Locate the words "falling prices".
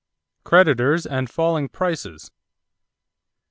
1.29-2.31